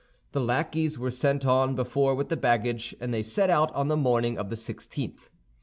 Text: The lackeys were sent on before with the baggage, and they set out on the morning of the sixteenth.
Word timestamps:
The 0.31 0.41
lackeys 0.41 0.97
were 0.97 1.11
sent 1.11 1.45
on 1.45 1.75
before 1.75 2.15
with 2.15 2.29
the 2.29 2.35
baggage, 2.35 2.95
and 2.99 3.13
they 3.13 3.21
set 3.21 3.51
out 3.51 3.71
on 3.75 3.87
the 3.87 3.95
morning 3.95 4.35
of 4.35 4.49
the 4.49 4.55
sixteenth. 4.55 5.29